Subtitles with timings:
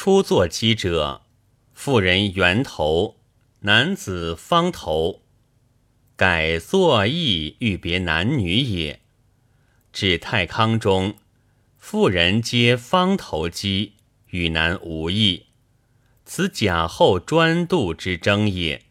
[0.00, 1.22] 初作鸡者，
[1.74, 3.16] 妇人圆头，
[3.62, 5.22] 男子方头，
[6.14, 9.00] 改作意欲别男女也。
[9.92, 11.16] 至太康中，
[11.78, 13.94] 妇人皆方头鸡，
[14.28, 15.46] 与男无异，
[16.24, 18.84] 此假后专度之争也。